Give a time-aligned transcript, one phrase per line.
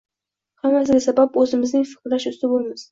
[0.63, 2.79] Hammasiga sabab— o‘zimizning fikrlash uslubimiz.